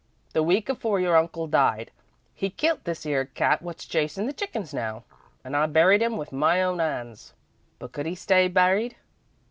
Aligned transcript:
The 0.33 0.41
week 0.41 0.67
afore 0.67 0.99
your 0.99 1.15
uncle 1.15 1.45
died, 1.45 1.91
he 2.33 2.49
kilt 2.49 2.85
this 2.85 3.05
'ere 3.05 3.25
cat 3.25 3.61
wot's 3.61 3.85
chasin' 3.85 4.25
the 4.25 4.33
chickens 4.33 4.73
now, 4.73 5.03
and 5.43 5.55
I 5.55 5.67
buried 5.67 6.01
'im 6.01 6.17
with 6.17 6.31
my 6.31 6.59
own 6.63 6.79
hands, 6.79 7.35
but 7.77 7.91
could 7.91 8.07
'e 8.07 8.15
stay 8.15 8.47
buried? 8.47 8.95